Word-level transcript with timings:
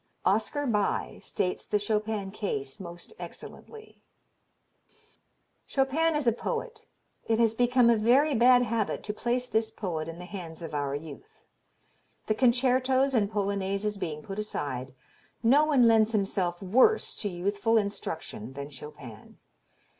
Oscar 0.25 0.65
Bie 0.65 1.19
states 1.21 1.67
the 1.67 1.77
Chopin 1.77 2.31
case 2.31 2.79
most 2.79 3.13
excellently: 3.19 4.01
Chopin 5.67 6.15
is 6.15 6.25
a 6.25 6.31
poet. 6.31 6.87
It 7.27 7.37
has 7.37 7.53
become 7.53 7.87
a 7.91 7.97
very 7.97 8.33
bad 8.33 8.63
habit 8.63 9.03
to 9.03 9.13
place 9.13 9.47
this 9.47 9.69
poet 9.69 10.07
in 10.07 10.17
the 10.17 10.25
hands 10.25 10.63
of 10.63 10.73
our 10.73 10.95
youth. 10.95 11.43
The 12.25 12.33
concertos 12.33 13.13
and 13.13 13.31
polonaises 13.31 13.99
being 13.99 14.23
put 14.23 14.39
aside, 14.39 14.95
no 15.43 15.65
one 15.65 15.85
lends 15.87 16.13
himself 16.13 16.63
worse 16.63 17.13
to 17.17 17.29
youthful 17.29 17.77
instruction 17.77 18.53
than 18.53 18.71
Chopin. 18.71 19.37